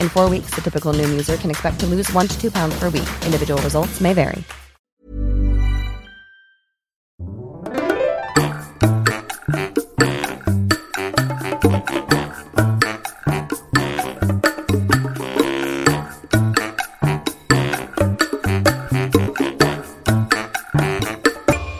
[0.00, 2.78] In four weeks, the typical Noom user can expect to lose one to two pounds
[2.78, 3.08] per week.
[3.26, 4.44] Individual results may vary.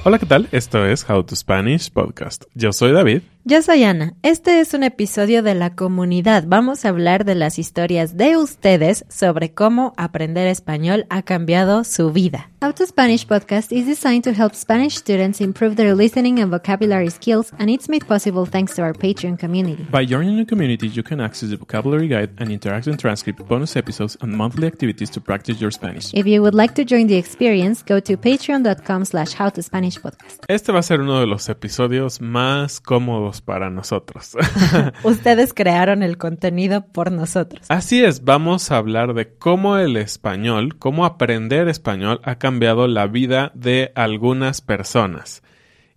[0.02, 0.48] Hola, ¿qué tal?
[0.50, 2.44] Esto es How to Spanish Podcast.
[2.54, 3.22] Yo soy David.
[3.50, 4.14] Yo soy Ana.
[4.22, 6.44] Este es un episodio de la comunidad.
[6.46, 12.12] Vamos a hablar de las historias de ustedes sobre cómo aprender español ha cambiado su
[12.12, 12.48] vida.
[12.62, 17.08] How to Spanish podcast is designed to help Spanish students improve their listening and vocabulary
[17.08, 19.86] skills, and it's made possible thanks to our Patreon community.
[19.90, 24.18] By joining the community, you can access the vocabulary guide and interactive transcript, bonus episodes,
[24.20, 26.12] and monthly activities to practice your Spanish.
[26.12, 30.44] If you would like to join the experience, go to patreon.com slash howtospanishpodcast.
[30.46, 34.36] Este va a ser uno de los episodios más cómodos para nosotros.
[35.04, 37.66] Ustedes crearon el contenido por nosotros.
[37.68, 43.06] Así es, vamos a hablar de cómo el español, cómo aprender español ha cambiado la
[43.06, 45.42] vida de algunas personas.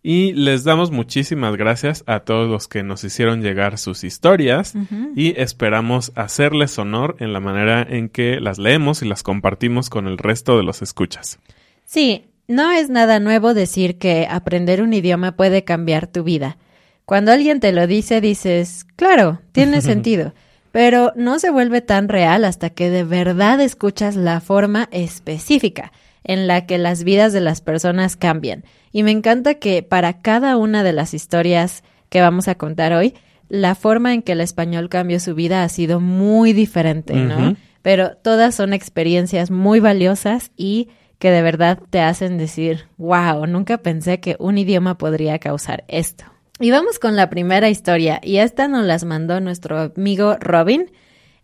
[0.05, 4.73] Y les damos muchísimas gracias a todos los que nos hicieron llegar sus historias
[5.15, 10.07] y esperamos hacerles honor en la manera en que las leemos y las compartimos con
[10.07, 11.39] el resto de los escuchas.
[11.85, 16.57] Sí, no es nada nuevo decir que aprender un idioma puede cambiar tu vida.
[17.05, 20.33] Cuando alguien te lo dice, dices, claro, tiene sentido,
[20.71, 25.91] pero no se vuelve tan real hasta que de verdad escuchas la forma específica
[26.23, 28.63] en la que las vidas de las personas cambian.
[28.91, 33.13] Y me encanta que para cada una de las historias que vamos a contar hoy,
[33.49, 37.55] la forma en que el español cambió su vida ha sido muy diferente, ¿no?
[37.81, 43.77] Pero todas son experiencias muy valiosas y que de verdad te hacen decir, wow, nunca
[43.77, 46.32] pensé que un idioma podría causar esto.
[46.59, 50.91] Y vamos con la primera historia, y esta nos las mandó nuestro amigo Robin,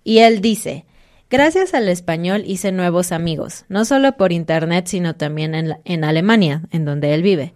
[0.04, 0.86] y él dice,
[1.30, 6.04] gracias al español hice nuevos amigos, no solo por internet, sino también en, la- en
[6.04, 7.54] Alemania, en donde él vive.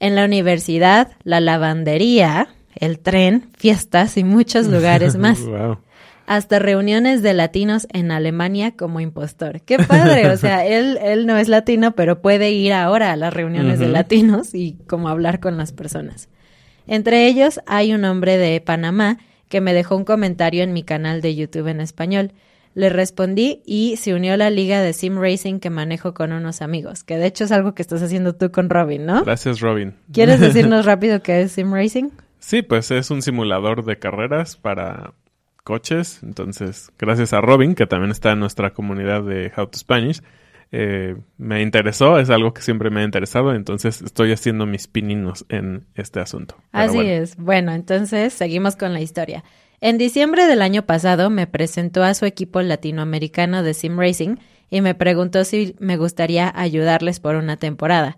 [0.00, 5.78] En la universidad, la lavandería, el tren, fiestas y muchos lugares más Wow.
[6.26, 9.60] hasta reuniones de latinos en Alemania como impostor.
[9.62, 13.32] Qué padre, o sea, él, él no es latino, pero puede ir ahora a las
[13.32, 16.28] reuniones de latinos y como hablar con las personas.
[16.86, 21.20] Entre ellos hay un hombre de Panamá que me dejó un comentario en mi canal
[21.20, 22.32] de YouTube en español.
[22.74, 26.60] Le respondí y se unió a la liga de sim racing que manejo con unos
[26.60, 29.24] amigos, que de hecho es algo que estás haciendo tú con Robin, ¿no?
[29.24, 29.94] Gracias, Robin.
[30.12, 32.10] ¿Quieres decirnos rápido qué es sim racing?
[32.38, 35.14] Sí, pues es un simulador de carreras para
[35.64, 36.20] coches.
[36.22, 40.22] Entonces, gracias a Robin, que también está en nuestra comunidad de How to Spanish,
[40.72, 45.46] eh, me interesó, es algo que siempre me ha interesado, entonces estoy haciendo mis pininos
[45.48, 46.56] en este asunto.
[46.72, 47.10] Así bueno.
[47.10, 47.36] es.
[47.36, 49.44] Bueno, entonces seguimos con la historia.
[49.80, 54.36] En diciembre del año pasado me presentó a su equipo latinoamericano de Sim Racing
[54.70, 58.16] y me preguntó si me gustaría ayudarles por una temporada.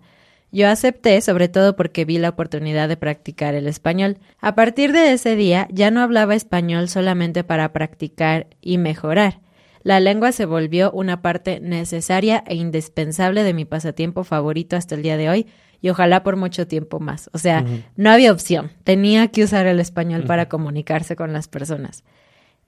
[0.51, 4.17] Yo acepté, sobre todo porque vi la oportunidad de practicar el español.
[4.39, 9.41] A partir de ese día ya no hablaba español solamente para practicar y mejorar.
[9.83, 15.03] La lengua se volvió una parte necesaria e indispensable de mi pasatiempo favorito hasta el
[15.03, 15.47] día de hoy
[15.81, 17.29] y ojalá por mucho tiempo más.
[17.33, 17.65] O sea,
[17.95, 18.71] no había opción.
[18.83, 22.03] Tenía que usar el español para comunicarse con las personas.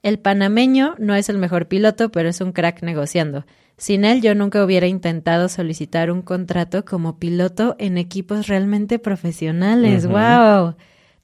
[0.02, 3.44] El panameño no es el mejor piloto, pero es un crack negociando.
[3.76, 10.06] Sin él yo nunca hubiera intentado solicitar un contrato como piloto en equipos realmente profesionales.
[10.06, 10.74] ¡Wow!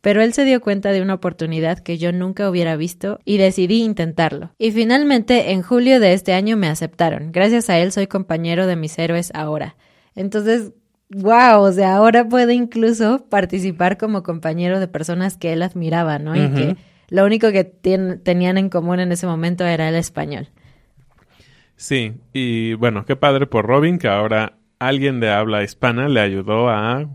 [0.01, 3.83] Pero él se dio cuenta de una oportunidad que yo nunca hubiera visto y decidí
[3.83, 4.51] intentarlo.
[4.59, 7.33] Y finalmente, en julio de este año me aceptaron.
[7.33, 9.77] Gracias a él soy compañero de mis héroes ahora.
[10.15, 10.73] Entonces,
[11.11, 16.37] wow, o sea, ahora puede incluso participar como compañero de personas que él admiraba, ¿no?
[16.37, 16.77] Y que
[17.09, 20.49] lo único que tenían en común en ese momento era el español.
[21.77, 26.69] Sí, y bueno, qué padre por Robin que ahora alguien de habla hispana le ayudó
[26.69, 27.09] a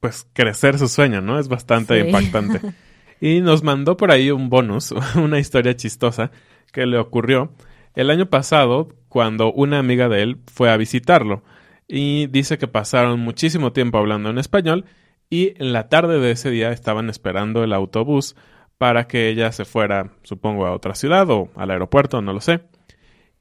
[0.00, 1.38] pues crecer su sueño, ¿no?
[1.38, 2.60] Es bastante impactante.
[3.20, 6.30] Y nos mandó por ahí un bonus, una historia chistosa
[6.72, 7.52] que le ocurrió
[7.96, 11.42] el año pasado cuando una amiga de él fue a visitarlo
[11.88, 14.84] y dice que pasaron muchísimo tiempo hablando en español
[15.30, 18.36] y en la tarde de ese día estaban esperando el autobús
[18.76, 22.60] para que ella se fuera, supongo, a otra ciudad o al aeropuerto, no lo sé.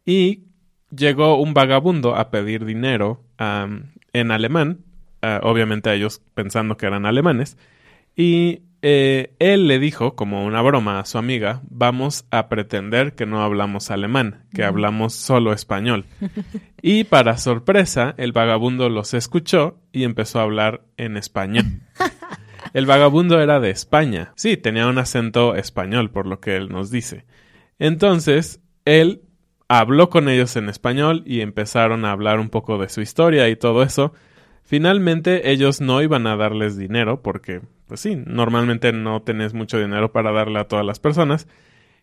[0.04, 0.46] Y
[0.90, 4.80] llegó un vagabundo a pedir dinero en alemán,
[5.24, 7.58] uh, obviamente ellos pensando que eran alemanes,
[8.16, 13.26] y eh, él le dijo, como una broma a su amiga, vamos a pretender que
[13.26, 16.06] no hablamos alemán, que hablamos solo español.
[16.82, 21.66] y para sorpresa, el vagabundo los escuchó y empezó a hablar en español.
[22.74, 24.34] El vagabundo era de España.
[24.36, 27.26] Sí, tenía un acento español, por lo que él nos dice.
[27.80, 29.22] Entonces, él
[29.68, 33.56] habló con ellos en español y empezaron a hablar un poco de su historia y
[33.56, 34.14] todo eso.
[34.68, 40.12] Finalmente ellos no iban a darles dinero porque, pues sí, normalmente no tenés mucho dinero
[40.12, 41.48] para darle a todas las personas.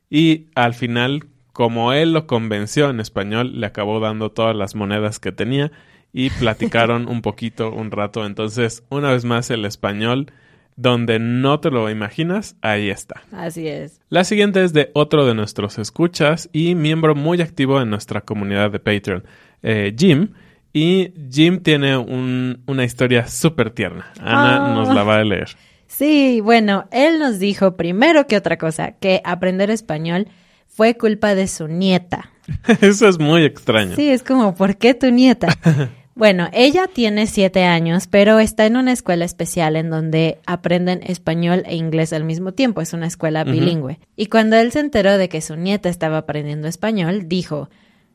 [0.09, 5.19] Y al final, como él lo convenció en español, le acabó dando todas las monedas
[5.19, 5.73] que tenía
[6.11, 8.25] y platicaron un poquito, un rato.
[8.25, 10.33] Entonces, una vez más, el español
[10.75, 13.25] donde no te lo imaginas, ahí está.
[13.31, 14.01] Así es.
[14.09, 18.71] La siguiente es de otro de nuestros escuchas y miembro muy activo en nuestra comunidad
[18.71, 19.25] de Patreon,
[19.63, 20.31] eh, Jim.
[20.75, 24.13] Y Jim tiene una historia súper tierna.
[24.21, 24.75] Ana Ah.
[24.75, 25.49] nos la va a leer.
[25.87, 30.27] Sí, bueno, él nos dijo primero que otra cosa, que aprender español
[30.67, 32.33] fue culpa de su nieta.
[32.81, 33.95] Eso es muy extraño.
[33.95, 35.49] Sí, es como, ¿por qué tu nieta?
[36.17, 41.65] Bueno, ella tiene siete años, pero está en una escuela especial en donde aprenden español
[41.67, 42.81] e inglés al mismo tiempo.
[42.81, 43.99] Es una escuela bilingüe.
[44.15, 47.69] Y cuando él se enteró de que su nieta estaba aprendiendo español, dijo,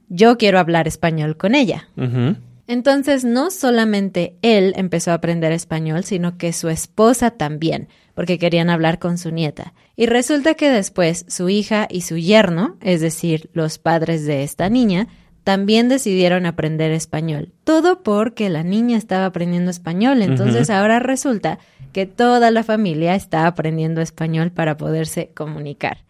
[0.08, 1.90] yo quiero hablar español con ella.
[1.98, 2.38] Ujú.
[2.70, 8.70] Entonces, no solamente él empezó a aprender español, sino que su esposa también, porque querían
[8.70, 9.74] hablar con su nieta.
[9.96, 14.70] Y resulta que después su hija y su yerno, es decir, los padres de esta
[14.70, 15.08] niña,
[15.44, 17.54] también decidieron aprender español.
[17.64, 20.22] Todo porque la niña estaba aprendiendo español.
[20.22, 21.58] Entonces ahora resulta
[21.92, 26.06] que toda la familia está aprendiendo español para poderse comunicar.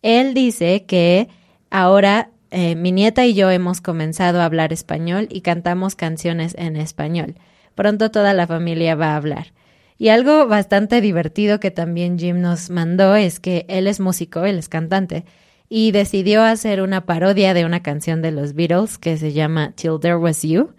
[0.00, 1.26] Él dice que
[1.70, 6.76] ahora eh, mi nieta y yo hemos comenzado a hablar español y cantamos canciones en
[6.76, 7.34] español.
[7.74, 9.52] Pronto toda la familia va a hablar.
[9.98, 14.56] Y algo bastante divertido que también Jim nos mandó es que él es músico, él
[14.56, 15.24] es cantante,
[15.68, 19.98] y decidió hacer una parodia de una canción de los Beatles que se llama Till
[20.00, 20.74] There Was You.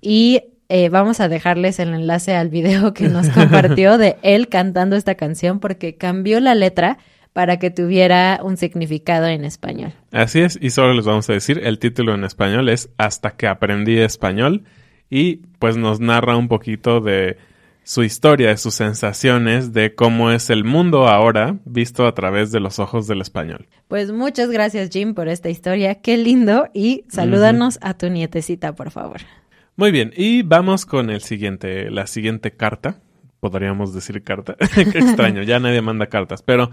[0.00, 4.96] Y eh, vamos a dejarles el enlace al video que nos compartió de él cantando
[4.96, 6.98] esta canción porque cambió la letra
[7.32, 9.92] para que tuviera un significado en español.
[10.10, 13.46] Así es, y solo les vamos a decir, el título en español es Hasta que
[13.46, 14.64] aprendí español
[15.08, 17.38] y pues nos narra un poquito de
[17.82, 22.60] su historia, de sus sensaciones, de cómo es el mundo ahora visto a través de
[22.60, 23.66] los ojos del español.
[23.88, 28.90] Pues muchas gracias Jim por esta historia, qué lindo y salúdanos a tu nietecita por
[28.90, 29.20] favor.
[29.76, 33.00] Muy bien, y vamos con el siguiente, la siguiente carta.
[33.40, 34.54] Podríamos decir carta.
[34.74, 36.42] Qué extraño, ya nadie manda cartas.
[36.42, 36.70] Pero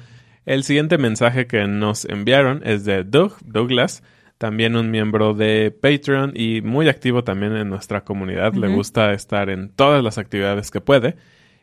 [0.48, 4.02] el siguiente mensaje que nos enviaron es de Doug, Douglas,
[4.38, 8.54] también un miembro de Patreon y muy activo también en nuestra comunidad.
[8.54, 11.18] Le gusta estar en todas las actividades que puede.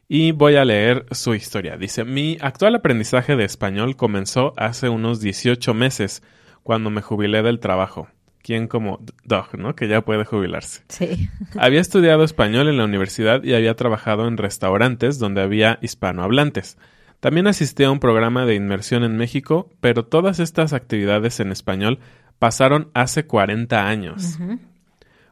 [0.06, 1.78] Y voy a leer su historia.
[1.78, 6.22] Dice, mi actual aprendizaje de español comenzó hace unos 18 meses,
[6.62, 8.08] cuando me jubilé del trabajo.
[8.42, 9.74] ¿Quién como Doug, no?
[9.74, 10.82] Que ya puede jubilarse.
[10.88, 11.30] Sí.
[11.56, 16.76] Había estudiado español en la universidad y había trabajado en restaurantes donde había hispanohablantes.
[17.24, 21.98] También asistí a un programa de inmersión en México, pero todas estas actividades en español
[22.38, 24.38] pasaron hace 40 años.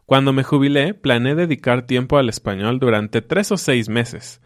[0.06, 4.40] Cuando me jubilé, planeé dedicar tiempo al español durante tres o seis meses.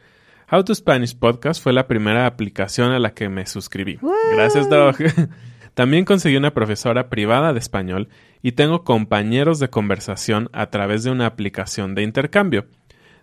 [0.51, 4.01] How to Spanish Podcast fue la primera aplicación a la que me suscribí.
[4.35, 4.97] Gracias, Doug.
[5.75, 8.09] También conseguí una profesora privada de español
[8.43, 12.67] y tengo compañeros de conversación a través de una aplicación de intercambio.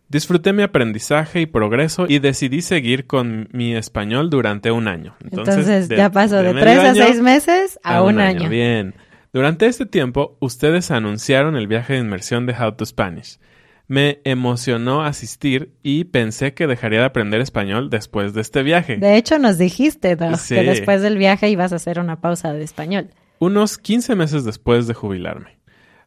[0.09, 5.15] Disfruté mi aprendizaje y progreso y decidí seguir con mi español durante un año.
[5.23, 8.47] Entonces, de- ya pasó de, tres a seis meses a, un año.
[8.49, 8.93] Bien.
[9.31, 13.39] Durante este tiempo, ustedes anunciaron el viaje de inmersión de How to Spanish.
[13.87, 18.97] Me emocionó asistir y pensé que dejaría de aprender español después de este viaje.
[18.97, 20.55] De hecho, nos dijiste, Sí.
[20.55, 23.09] que después del viaje ibas a hacer una pausa de español.
[23.39, 25.57] Unos 15 meses después de jubilarme.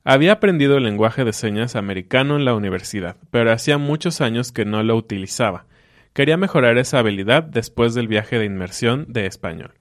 [0.08, 4.64] Había aprendido el lenguaje de señas americano en la universidad, pero hacía muchos años que
[4.64, 5.66] no lo utilizaba.
[6.12, 9.74] Quería mejorar esa habilidad después del viaje de inmersión de español.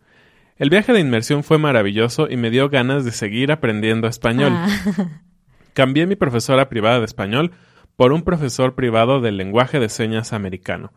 [0.57, 4.53] El viaje de inmersión fue maravilloso y me dio ganas de seguir aprendiendo español.
[4.55, 5.21] Ah,
[5.75, 7.51] Cambié mi profesora privada de español
[7.95, 10.91] por un profesor privado del lenguaje de señas americano,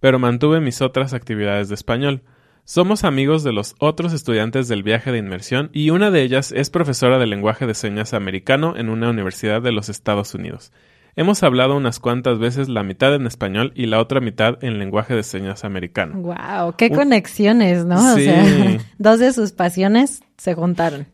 [0.00, 2.22] pero mantuve mis otras actividades de español.
[2.64, 6.70] Somos amigos de los otros estudiantes del viaje de inmersión y una de ellas es
[6.70, 10.72] profesora de lenguaje de señas americano en una universidad de los Estados Unidos.
[11.16, 15.14] Hemos hablado unas cuantas veces la mitad en español y la otra mitad en lenguaje
[15.14, 16.14] de señas americano.
[16.20, 18.00] wow, qué conexiones, ¿no?
[18.14, 18.22] Sí.
[18.22, 21.06] O sea, dos de sus pasiones se juntaron.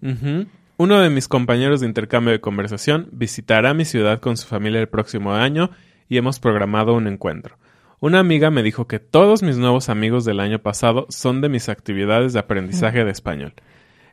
[0.77, 4.89] Uno de mis compañeros de intercambio de conversación visitará mi ciudad con su familia el
[4.89, 5.71] próximo año
[6.11, 7.57] y hemos programado un encuentro.
[8.01, 11.69] Una amiga me dijo que todos mis nuevos amigos del año pasado son de mis
[11.69, 13.55] actividades de aprendizaje de español.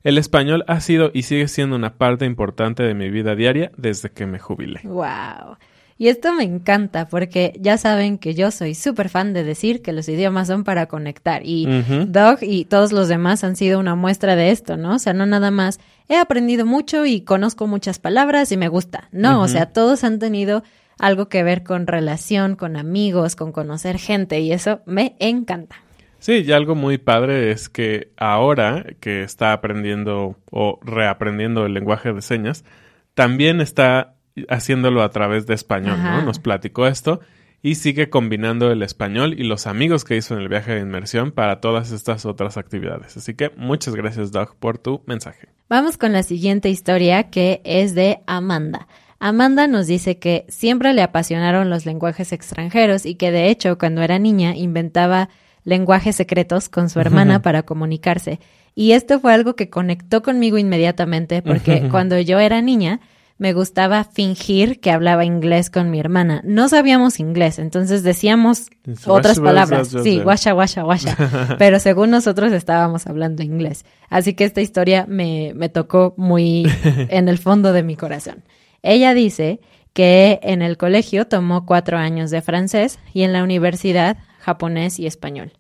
[0.04, 4.10] El español ha sido y sigue siendo una parte importante de mi vida diaria desde
[4.10, 4.82] que me jubilé.
[4.84, 5.58] Wow.
[5.98, 9.94] Y esto me encanta porque ya saben que yo soy súper fan de decir que
[9.94, 12.06] los idiomas son para conectar y Ujú.
[12.08, 14.96] Doug y todos los demás han sido una muestra de esto, ¿no?
[14.96, 19.08] O sea, no nada más he aprendido mucho y conozco muchas palabras y me gusta.
[19.12, 20.64] No, o sea, todos han tenido
[21.00, 25.78] algo que ver con relación, con amigos, con conocer gente y eso me encanta.
[26.20, 32.14] Sí, y algo muy padre es que ahora que está aprendiendo o reaprendiendo el lenguaje
[32.14, 32.66] de señas,
[33.14, 34.16] también está
[34.50, 36.18] haciéndolo a través de español, Ajá.
[36.18, 36.22] ¿no?
[36.24, 37.20] Nos platicó esto
[37.62, 41.32] y sigue combinando el español y los amigos que hizo en el viaje de inmersión
[41.32, 43.18] para todas estas otras actividades.
[43.18, 45.48] Así que muchas gracias, Doug, por tu mensaje.
[45.68, 48.88] Vamos con la siguiente historia que es de Amanda.
[49.28, 54.04] Amanda nos dice que siempre le apasionaron los lenguajes extranjeros y que de hecho cuando
[54.04, 55.30] era niña inventaba
[55.64, 58.40] lenguajes secretos con su hermana para comunicarse.
[58.76, 63.00] Y esto fue algo que conectó conmigo inmediatamente porque cuando yo era niña
[63.40, 66.42] me gustaba fingir que hablaba inglés con mi hermana.
[66.46, 68.68] No sabíamos inglés, entonces decíamos
[69.08, 69.94] otras "Wash, wash, palabras.
[69.96, 70.24] wash, Sí, wash".
[70.24, 71.56] guasha, guasha, guasha.
[71.58, 73.86] Pero según nosotros estábamos hablando inglés.
[74.10, 76.66] Así que esta historia me, me tocó muy
[77.10, 78.44] en el fondo de mi corazón.
[78.86, 79.60] Ella dice
[79.94, 85.08] que en el colegio tomó cuatro años de francés y en la universidad japonés y
[85.08, 85.54] español.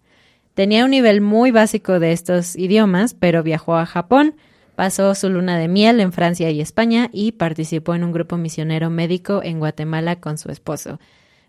[0.53, 4.36] Tenía un nivel muy básico de estos idiomas, pero viajó a Japón,
[4.75, 8.91] pasó su luna de miel en Francia y España y participó en un grupo misionero
[8.91, 11.00] médico en Guatemala con su esposo.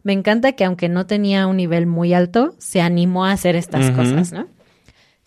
[0.03, 3.91] Me encanta que aunque no tenía un nivel muy alto, se animó a hacer estas
[3.91, 4.47] cosas, ¿no?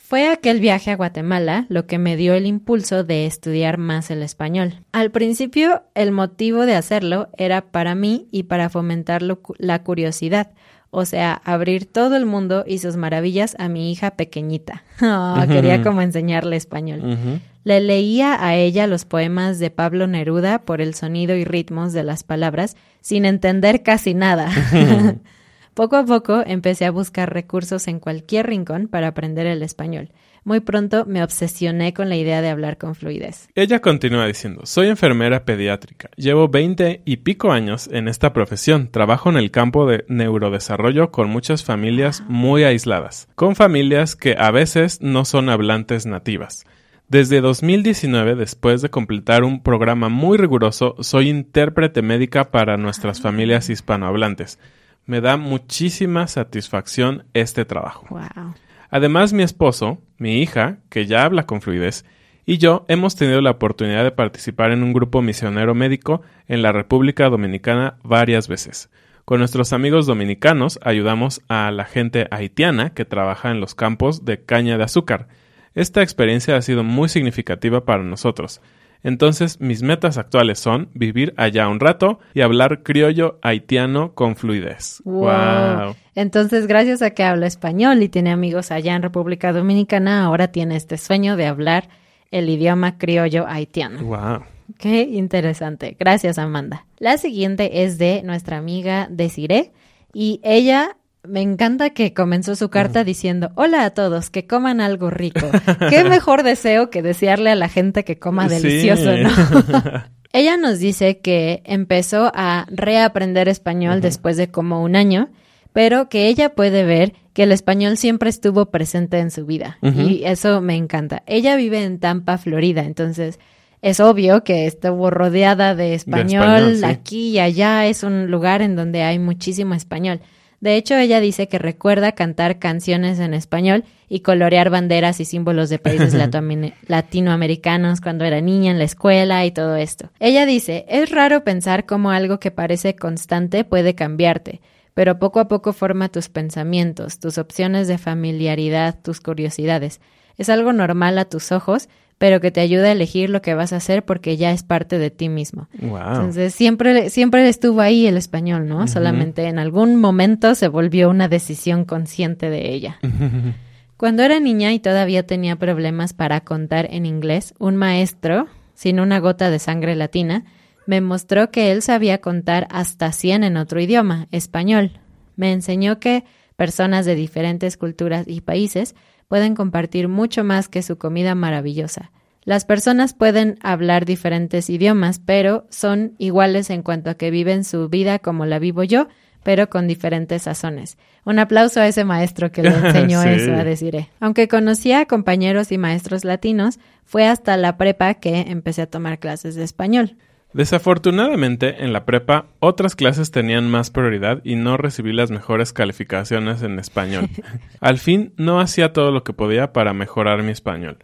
[0.09, 4.23] Fue aquel viaje a Guatemala lo que me dio el impulso de estudiar más el
[4.23, 4.81] español.
[4.91, 10.49] Al principio, el motivo de hacerlo era para mí y para fomentar lo la curiosidad,
[10.89, 14.83] o sea, abrir todo el mundo y sus maravillas a mi hija pequeñita.
[14.99, 17.39] Ah, Quería como enseñarle español.
[17.63, 22.01] Le leía a ella los poemas de Pablo Neruda por el sonido y ritmos de
[22.01, 24.49] las palabras, sin entender casi nada.
[25.79, 30.09] poco a poco empecé a buscar recursos en cualquier rincón para aprender el español.
[30.43, 33.48] Muy pronto me obsesioné con la idea de hablar con fluidez.
[33.55, 39.29] Ella continúa diciendo, soy enfermera pediátrica, llevo 20 y pico años en esta profesión, trabajo
[39.29, 45.00] en el campo de neurodesarrollo con muchas familias muy aisladas, con familias que a veces
[45.01, 46.65] no son hablantes nativas.
[47.07, 53.69] Desde 2019, después de completar un programa muy riguroso, soy intérprete médica para nuestras familias
[53.69, 54.59] hispanohablantes.
[55.06, 58.06] Me da muchísima satisfacción este trabajo.
[58.10, 58.53] Wow.
[58.89, 62.06] Además, mi esposo, mi hija, que ya habla con fluidez,
[62.46, 66.72] y yo hemos tenido la oportunidad de participar en un grupo misionero médico en la
[66.72, 68.89] República Dominicana varias veces.
[69.24, 74.44] Con nuestros amigos dominicanos ayudamos a la gente haitiana que trabaja en los campos de
[74.44, 75.27] caña de azúcar.
[75.75, 78.62] Esta experiencia ha sido muy significativa para nosotros.
[79.03, 85.01] Entonces, mis metas actuales son vivir allá un rato y hablar criollo haitiano con fluidez.
[85.06, 85.24] Wow.
[85.24, 85.96] Wow.
[86.15, 90.75] Entonces, gracias a que habla español y tiene amigos allá en República Dominicana, ahora tiene
[90.75, 91.88] este sueño de hablar
[92.32, 94.03] el idioma criollo haitiano.
[94.03, 94.44] Wow.
[94.77, 95.96] Qué interesante.
[95.98, 96.86] Gracias, Amanda.
[96.98, 99.72] La siguiente es de nuestra amiga Desiree
[100.13, 100.98] y ella
[101.29, 105.48] me encanta que comenzó su carta diciendo, hola a todos, que coman algo rico.
[105.89, 108.55] Qué mejor deseo que desearle a la gente que coma Sí.
[108.62, 109.29] delicioso, ¿no?
[110.33, 115.29] ella nos dice que empezó a reaprender español después de como un año,
[115.74, 120.24] pero que ella puede ver que el español siempre estuvo presente en su vida y
[120.25, 121.24] eso me encanta.
[121.25, 123.39] Ella vive en Tampa, Florida, entonces
[123.81, 126.83] Es obvio que estuvo rodeada de español, español, sí.
[126.86, 130.19] aquí y allá, es un lugar en donde hay muchísimo español.
[130.61, 135.69] De hecho, ella dice que recuerda cantar canciones en español y colorear banderas y símbolos
[135.69, 140.09] de países latinoamer- latinoamericanos cuando era niña en la escuela y todo esto.
[140.19, 144.61] Ella dice, es raro pensar cómo algo que parece constante puede cambiarte,
[144.93, 150.01] pero poco a poco forma tus pensamientos, tus opciones de familiaridad, tus curiosidades.
[150.37, 151.89] Es algo normal a tus ojos,
[152.19, 154.99] pero que te ayuda a elegir lo que vas a hacer porque ya es parte
[154.99, 155.69] de ti mismo.
[155.81, 155.97] Wow.
[155.97, 158.88] Entonces siempre, siempre estuvo ahí el español, ¿no?
[158.88, 162.99] Solamente en algún momento se volvió una decisión consciente de ella.
[163.97, 169.19] Cuando era niña y todavía tenía problemas para contar en inglés, un maestro, sin una
[169.19, 170.43] gota de sangre latina,
[170.85, 174.99] me mostró que él sabía contar hasta 100 en otro idioma, español.
[175.38, 176.25] Me enseñó que
[176.57, 178.93] personas de diferentes culturas y países
[179.29, 182.12] pueden compartir mucho más que su comida maravillosa.
[182.43, 187.89] Las personas pueden hablar diferentes idiomas, pero son iguales en cuanto a que viven su
[187.89, 189.07] vida como la vivo yo,
[189.43, 190.98] pero con diferentes sazones.
[191.25, 193.29] Un aplauso a ese maestro que le enseñó Sí.
[193.29, 194.09] eso a Desiree.
[194.19, 199.19] Aunque conocía a compañeros y maestros latinos, fue hasta la prepa que empecé a tomar
[199.19, 200.17] clases de español.
[200.51, 206.63] Desafortunadamente, en la prepa, otras clases tenían más prioridad y no recibí las mejores calificaciones
[206.63, 207.29] en español.
[207.79, 210.98] Al fin, no hacía todo lo que podía para mejorar mi español,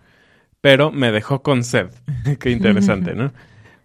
[0.61, 1.89] pero me dejó con sed.
[2.39, 3.33] Qué interesante, ¿no?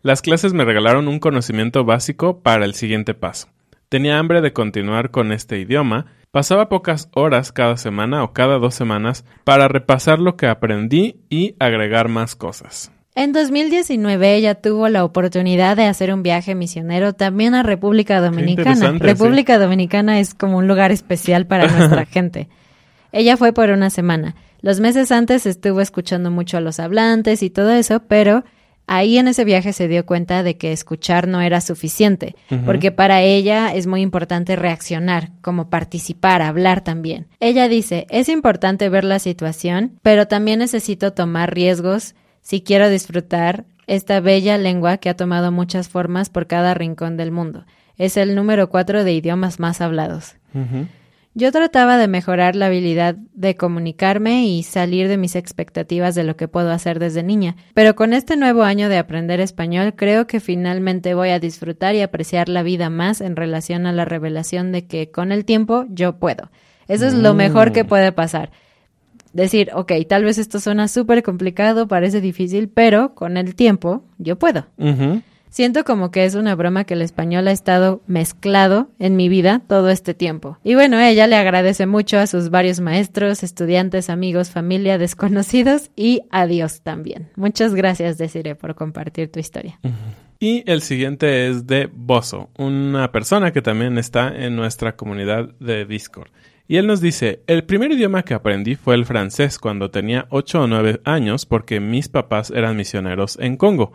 [0.03, 3.49] Las clases me regalaron un conocimiento básico para el siguiente paso.
[3.91, 8.75] Tenía hambre de continuar con este idioma, pasaba pocas horas cada semana o cada dos
[8.75, 12.93] semanas para repasar lo que aprendí y agregar más cosas.
[13.15, 18.93] En 2019 ella tuvo la oportunidad de hacer un viaje misionero también a República Dominicana.
[18.99, 22.49] República Dominicana es como un lugar especial para nuestra gente.
[23.13, 24.37] Ella fue por una semana.
[24.63, 28.45] Los meses antes estuvo escuchando mucho a los hablantes y todo eso, pero
[28.87, 32.37] ahí en ese viaje se dio cuenta de que escuchar no era suficiente,
[32.67, 37.27] porque para ella es muy importante reaccionar, como participar, hablar también.
[37.41, 43.65] Ella dice, es importante ver la situación, pero también necesito tomar riesgos si quiero disfrutar
[43.87, 47.67] esta bella lengua que ha tomado muchas formas por cada rincón del mundo.
[47.97, 50.37] Es el número cuatro de idiomas más hablados.
[51.35, 56.37] Yo trataba de mejorar la habilidad de comunicarme y salir de mis expectativas de lo
[56.37, 60.41] que puedo hacer desde niña, pero con este nuevo año de aprender español creo que
[60.41, 64.87] finalmente voy a disfrutar y apreciar la vida más en relación a la revelación de
[64.87, 66.51] que con el tiempo yo puedo.
[66.89, 68.51] Eso es lo mejor que puede pasar.
[69.33, 74.39] Decir, ok, tal vez esto suena súper complicado, parece difícil, pero con el tiempo yo
[74.39, 74.67] puedo.
[75.51, 79.63] Siento como que es una broma que el español ha estado mezclado en mi vida
[79.67, 80.59] todo este tiempo.
[80.63, 86.23] Y bueno, ella le agradece mucho a sus varios maestros, estudiantes, amigos, familia, desconocidos y
[86.31, 87.31] a Dios también.
[87.35, 89.81] Muchas gracias, Desiree, por compartir tu historia.
[90.39, 95.85] Y el siguiente es de Bozo, una persona que también está en nuestra comunidad de
[95.85, 96.31] Discord.
[96.71, 100.63] Y él nos dice, el primer idioma que aprendí fue el francés cuando tenía 8
[100.63, 103.93] o 9 años porque mis papás eran misioneros en Congo.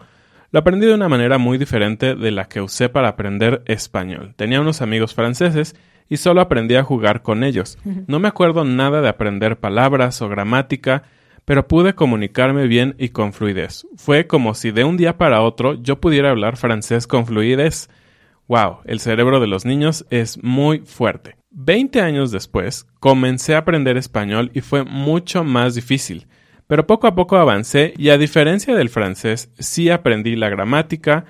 [0.51, 4.33] Lo aprendí de una manera muy diferente de la que usé para aprender español.
[4.35, 5.73] Tenía unos amigos franceses
[6.09, 7.77] y solo aprendí a jugar con ellos.
[8.07, 11.03] No me acuerdo nada de aprender palabras o gramática,
[11.45, 13.88] pero pude comunicarme bien y con fluidez.
[13.95, 17.89] Fue como si de un día para otro yo pudiera hablar francés con fluidez.
[18.49, 21.38] Wow, el cerebro de los niños es muy fuerte.
[21.57, 26.27] Veinte años después, comencé a aprender español y fue mucho más difícil.
[26.67, 31.23] Pero poco a poco avancé y a diferencia del francés, sí aprendí la gramática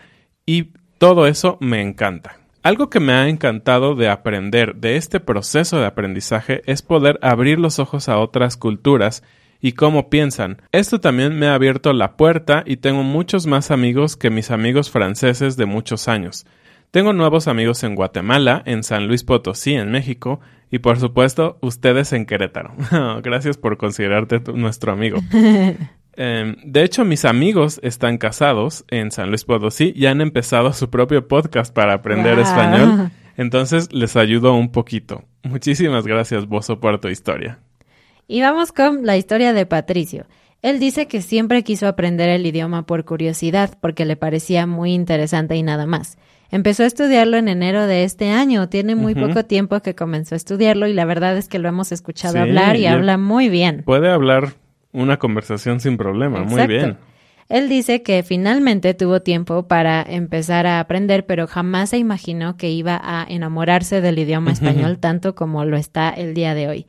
[0.43, 2.39] y todo eso me encanta.
[2.63, 7.59] Algo que me ha encantado de aprender de este proceso de aprendizaje es poder abrir
[7.59, 9.21] los ojos a otras culturas
[9.61, 10.59] y cómo piensan.
[10.71, 14.89] Esto también me ha abierto la puerta y tengo muchos más amigos que mis amigos
[14.89, 16.47] franceses de muchos años.
[16.91, 20.39] Tengo nuevos amigos en Guatemala, en San Luis Potosí, en México,
[20.71, 22.73] y por supuesto, ustedes en Querétaro.
[23.23, 25.19] Gracias por considerarte tu- nuestro amigo.
[26.17, 30.89] Em, de hecho, mis amigos están casados en San Luis Potosí y han empezado su
[30.89, 32.43] propio podcast para aprender Wow.
[32.45, 33.11] español.
[33.37, 35.25] Entonces, les ayudo un poquito.
[35.43, 37.59] Muchísimas gracias, Bozo, por tu historia.
[38.29, 40.25] Y vamos con la historia de Patricio.
[40.61, 45.57] Él dice que siempre quiso aprender el idioma por curiosidad, porque le parecía muy interesante
[45.57, 46.17] y nada más.
[46.51, 50.37] Empezó a estudiarlo en enero de este año, tiene muy poco tiempo que comenzó a
[50.37, 53.49] estudiarlo y la verdad es que lo hemos escuchado Sí, hablar y y- habla muy
[53.49, 53.83] bien.
[53.85, 54.53] Puede hablar
[54.91, 56.43] una conversación sin problema.
[56.43, 56.97] Muy bien.
[57.49, 62.71] Él dice que finalmente tuvo tiempo para empezar a aprender, pero jamás se imaginó que
[62.71, 66.87] iba a enamorarse del idioma español tanto como lo está el día de hoy.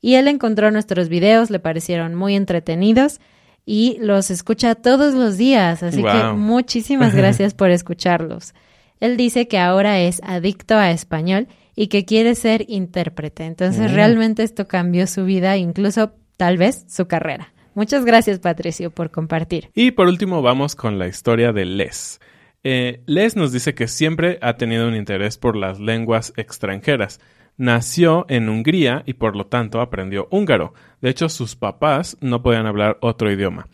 [0.00, 3.20] Y él encontró nuestros videos, le parecieron muy entretenidos
[3.66, 8.54] y los escucha todos los días, así que muchísimas gracias por escucharlos.
[9.00, 13.44] Él dice que ahora es adicto a español y que quiere ser intérprete.
[13.44, 17.52] Entonces, realmente esto cambió su vida, incluso tal vez su carrera.
[17.74, 19.70] Muchas gracias, Patricio, por compartir.
[19.72, 22.18] Y por último vamos con la historia de Les.
[22.64, 27.20] Eh, Les nos dice que siempre ha tenido un interés por las lenguas extranjeras.
[27.56, 30.74] Nació en Hungría y por lo tanto aprendió húngaro.
[31.00, 33.68] De hecho, sus papás no podían hablar otro idioma.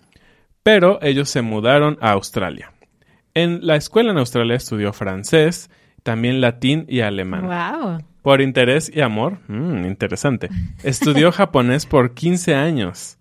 [0.62, 2.73] Pero ellos se mudaron a Australia.
[3.34, 5.70] En la escuela en Australia estudió francés,
[6.02, 7.46] también latín y alemán.
[7.46, 7.98] Wow.
[8.22, 10.48] Por interés y amor, mm, interesante.
[10.84, 13.18] Estudió japonés por 15 años.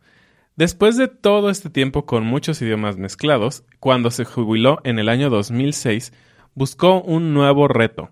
[0.56, 5.30] Después de todo este tiempo con muchos idiomas mezclados, cuando se jubiló en el año
[5.32, 6.14] 2006,
[6.54, 8.12] buscó un nuevo reto,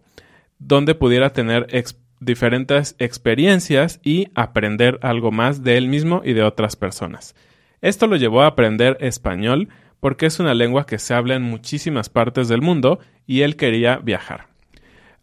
[0.57, 6.43] donde pudiera tener ex- diferentes experiencias y aprender algo más de él mismo y de
[6.43, 7.35] otras personas.
[7.81, 9.69] Esto lo llevó a aprender español
[10.01, 13.97] porque es una lengua que se habla en muchísimas partes del mundo y él quería
[13.97, 14.47] viajar.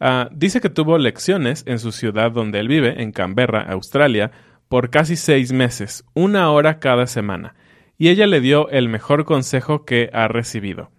[0.01, 4.31] Ah, dice que tuvo lecciones en su ciudad donde él vive, en Canberra, Australia,
[4.69, 7.55] por casi seis meses, una hora cada semana,
[7.99, 10.91] y ella le dio el mejor consejo que ha recibido.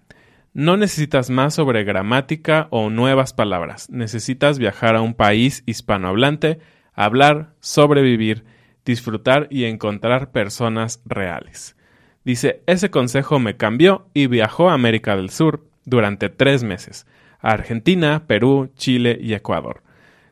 [0.53, 6.59] No necesitas más sobre gramática o nuevas palabras, necesitas viajar a un país hispanohablante,
[6.93, 8.43] hablar, sobrevivir,
[8.83, 11.77] disfrutar y encontrar personas reales.
[12.23, 17.07] Dice, ese consejo me cambió y viajó a América del Sur durante tres meses,
[17.39, 19.83] a Argentina, Perú, Chile y Ecuador.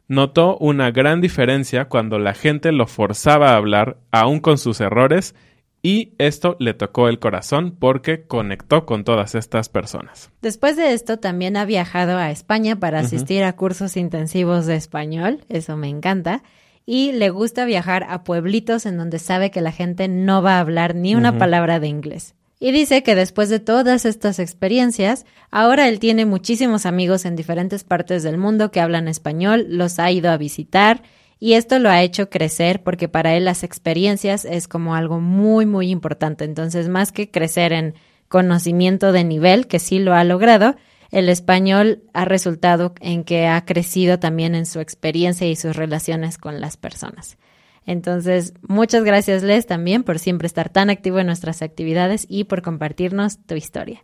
[0.07, 5.35] Notó una gran diferencia cuando la gente lo forzaba a hablar, aún con sus errores,
[5.81, 10.31] y esto le tocó el corazón porque conectó con todas estas personas.
[10.41, 15.45] Después de esto, también ha viajado a España para asistir a cursos intensivos de español,
[15.49, 16.43] eso me encanta,
[16.89, 20.61] y le gusta viajar a pueblitos en donde sabe que la gente no va a
[20.61, 22.33] hablar ni una palabra de inglés.
[22.59, 27.83] Y dice que después de todas estas experiencias, ahora él tiene muchísimos amigos en diferentes
[27.83, 31.03] partes del mundo que hablan español, los ha ido a visitar
[31.39, 35.65] y esto lo ha hecho crecer porque para él las experiencias es como algo muy,
[35.65, 36.45] muy importante.
[36.45, 37.95] Entonces, más que crecer en
[38.29, 40.77] conocimiento de nivel, que sí lo ha logrado,
[41.11, 46.37] el español ha resultado en que ha crecido también en su experiencia y sus relaciones
[46.37, 47.37] con las personas.
[47.85, 52.61] Entonces, muchas gracias Les también por siempre estar tan activo en nuestras actividades y por
[52.61, 54.03] compartirnos tu historia.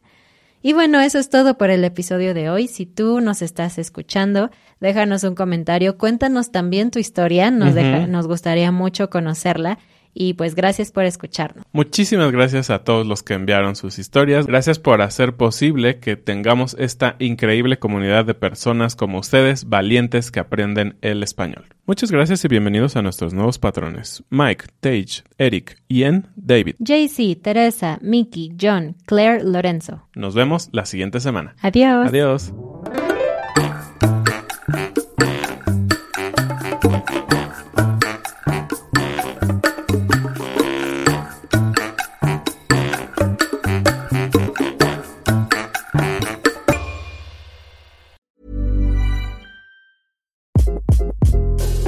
[0.61, 2.67] Y bueno, eso es todo por el episodio de hoy.
[2.67, 8.27] Si tú nos estás escuchando, déjanos un comentario, cuéntanos también tu historia, nos, deja- nos
[8.27, 9.77] gustaría mucho conocerla.
[10.13, 11.65] Y pues gracias por escucharnos.
[11.71, 14.45] Muchísimas gracias a todos los que enviaron sus historias.
[14.47, 20.39] Gracias por hacer posible que tengamos esta increíble comunidad de personas como ustedes, valientes que
[20.39, 21.65] aprenden el español.
[21.85, 24.23] Muchas gracias y bienvenidos a nuestros nuevos patrones.
[24.29, 26.75] Mike, Tage, Eric, Ian, David.
[26.79, 30.07] JC, Teresa, Mickey, John, Claire, Lorenzo.
[30.15, 31.55] Nos vemos la siguiente semana.
[31.61, 32.07] Adiós.
[32.07, 32.53] Adiós.